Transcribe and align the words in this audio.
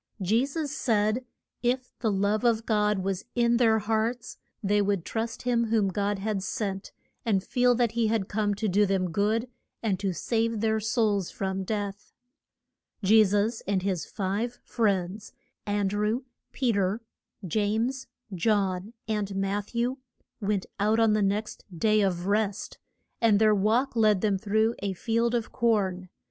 Je 0.19 0.47
sus 0.47 0.71
said 0.71 1.23
if 1.61 1.93
the 1.99 2.11
love 2.11 2.43
of 2.43 2.65
God 2.65 3.03
was 3.03 3.23
in 3.35 3.57
their 3.57 3.77
hearts 3.77 4.35
they 4.63 4.81
would 4.81 5.05
trust 5.05 5.43
him 5.43 5.65
whom 5.65 5.89
God 5.89 6.17
had 6.17 6.41
sent, 6.41 6.91
and 7.23 7.43
feel 7.43 7.75
that 7.75 7.91
he 7.91 8.07
had 8.07 8.27
come 8.27 8.55
to 8.55 8.67
do 8.67 8.87
them 8.87 9.11
good, 9.11 9.47
and 9.83 9.99
to 9.99 10.11
save 10.11 10.59
their 10.59 10.79
souls 10.79 11.29
from 11.29 11.63
death. 11.63 12.13
[Illustration: 13.03 13.25
IN 13.27 13.29
THE 13.29 13.35
CORN 13.35 13.51
FIELDS.] 13.51 13.53
Je 13.59 13.59
sus 13.59 13.67
and 13.73 13.81
his 13.83 14.05
five 14.07 14.59
friends, 14.63 15.33
An 15.67 15.87
drew, 15.87 16.25
Pe 16.51 16.71
ter, 16.71 17.01
James, 17.45 18.07
John, 18.33 18.93
and 19.07 19.35
Matth 19.35 19.75
ew, 19.75 19.99
went 20.39 20.65
out 20.79 20.99
on 20.99 21.13
the 21.13 21.21
next 21.21 21.63
Day 21.77 22.01
of 22.01 22.25
Rest, 22.25 22.79
and 23.21 23.37
their 23.37 23.53
walk 23.53 23.95
led 23.95 24.21
them 24.21 24.39
through 24.39 24.73
a 24.79 24.93
field 24.93 25.35
of 25.35 25.51
corn. 25.51 26.09